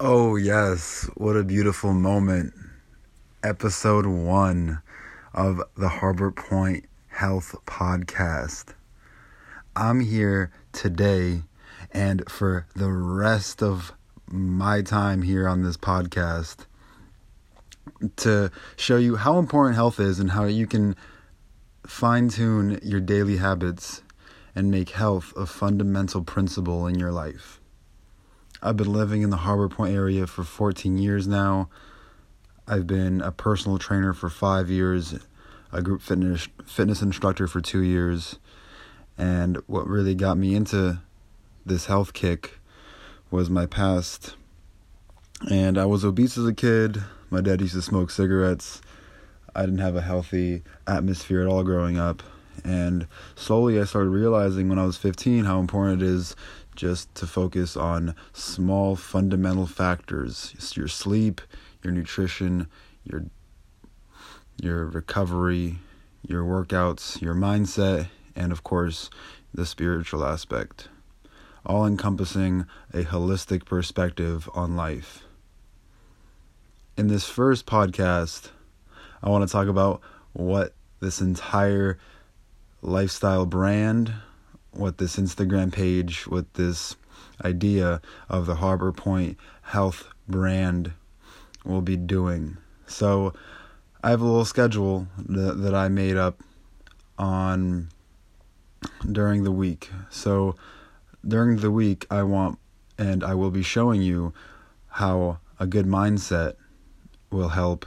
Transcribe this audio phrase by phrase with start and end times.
[0.00, 1.10] Oh, yes.
[1.16, 2.54] What a beautiful moment.
[3.42, 4.80] Episode one
[5.34, 8.74] of the Harbor Point Health Podcast.
[9.74, 11.42] I'm here today
[11.90, 13.92] and for the rest of
[14.30, 16.66] my time here on this podcast
[18.18, 20.94] to show you how important health is and how you can
[21.88, 24.02] fine tune your daily habits
[24.54, 27.60] and make health a fundamental principle in your life.
[28.60, 31.68] I've been living in the Harbor Point area for 14 years now.
[32.66, 35.14] I've been a personal trainer for five years,
[35.72, 38.38] a group fitness fitness instructor for two years,
[39.16, 40.98] and what really got me into
[41.64, 42.58] this health kick
[43.30, 44.34] was my past.
[45.48, 47.02] And I was obese as a kid.
[47.30, 48.82] My dad used to smoke cigarettes.
[49.54, 52.24] I didn't have a healthy atmosphere at all growing up.
[52.64, 56.34] And slowly I started realizing when I was 15 how important it is
[56.78, 61.40] just to focus on small fundamental factors your sleep,
[61.82, 62.68] your nutrition,
[63.02, 63.24] your
[64.62, 65.78] your recovery,
[66.22, 69.10] your workouts, your mindset, and of course,
[69.52, 70.88] the spiritual aspect.
[71.66, 75.24] All encompassing a holistic perspective on life.
[76.96, 78.50] In this first podcast,
[79.20, 80.00] I want to talk about
[80.32, 81.98] what this entire
[82.82, 84.14] lifestyle brand,
[84.72, 86.96] what this Instagram page, what this
[87.44, 90.92] idea of the Harbor Point Health brand
[91.64, 92.56] will be doing.
[92.86, 93.32] So,
[94.02, 96.40] I have a little schedule that, that I made up
[97.18, 97.88] on
[99.10, 99.90] during the week.
[100.08, 100.54] So,
[101.26, 102.58] during the week, I want
[102.98, 104.32] and I will be showing you
[104.88, 106.54] how a good mindset
[107.30, 107.86] will help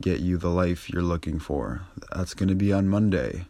[0.00, 1.82] get you the life you're looking for.
[2.14, 3.46] That's going to be on Monday.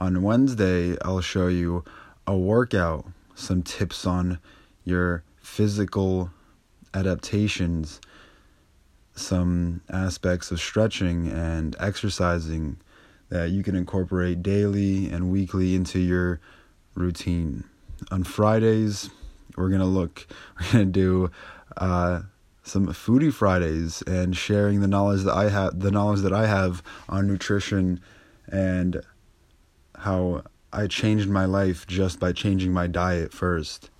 [0.00, 1.84] On Wednesday, I'll show you
[2.26, 4.38] a workout, some tips on
[4.82, 6.30] your physical
[6.94, 8.00] adaptations,
[9.14, 12.78] some aspects of stretching and exercising
[13.28, 16.40] that you can incorporate daily and weekly into your
[16.94, 17.64] routine.
[18.10, 19.10] On Fridays,
[19.54, 20.26] we're going to look,
[20.60, 21.30] we're going to do
[21.76, 22.22] uh,
[22.62, 26.82] some foodie Fridays and sharing the knowledge that I have the knowledge that I have
[27.06, 28.00] on nutrition
[28.50, 29.02] and
[30.00, 33.90] how I changed my life just by changing my diet first.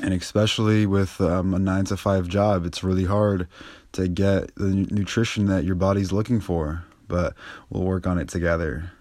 [0.00, 3.48] And especially with um, a nine to five job, it's really hard
[3.92, 7.34] to get the nutrition that your body's looking for, but
[7.68, 8.92] we'll work on it together.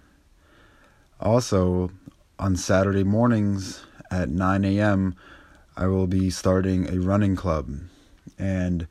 [1.20, 1.92] Also,
[2.40, 5.16] on Saturday mornings at 9 a.m.,
[5.76, 7.70] I will be starting a running club
[8.40, 8.88] and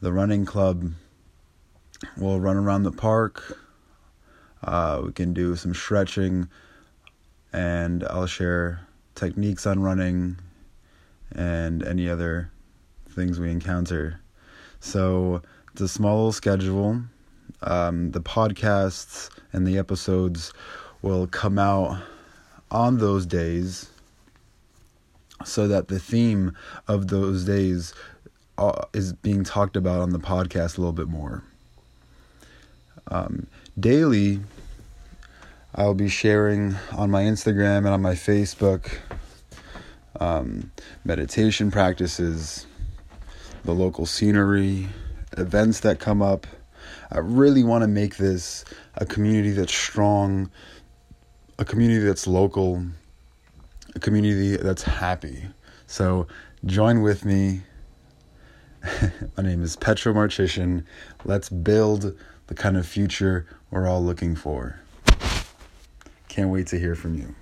[0.00, 0.92] the running club
[2.16, 3.58] will run around the park.
[4.66, 6.48] Uh, we can do some stretching,
[7.52, 8.80] and I'll share
[9.14, 10.38] techniques on running
[11.32, 12.50] and any other
[13.10, 14.20] things we encounter.
[14.80, 15.40] So
[15.72, 17.00] it's a small little schedule.
[17.62, 20.52] Um, the podcasts and the episodes
[21.00, 22.02] will come out
[22.70, 23.88] on those days
[25.44, 26.52] so that the theme
[26.88, 27.94] of those days
[28.58, 31.44] uh, is being talked about on the podcast a little bit more.
[33.08, 33.46] Um,
[33.78, 34.40] daily,
[35.76, 38.98] I'll be sharing on my Instagram and on my Facebook
[40.18, 40.72] um,
[41.04, 42.66] meditation practices,
[43.64, 44.88] the local scenery,
[45.36, 46.46] events that come up.
[47.12, 48.64] I really want to make this
[48.94, 50.50] a community that's strong,
[51.58, 52.84] a community that's local,
[53.94, 55.44] a community that's happy.
[55.86, 56.26] So
[56.64, 57.60] join with me
[59.36, 60.84] My name is Petro Marchician.
[61.24, 62.16] Let's build
[62.46, 64.80] the kind of future we're all looking for.
[66.36, 67.34] Can't wait to hear from you.